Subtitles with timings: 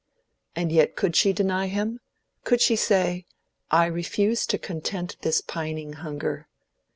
[0.55, 1.99] And yet, could she deny him?
[2.43, 3.27] Could she say,
[3.69, 6.47] "I refuse to content this pining hunger?"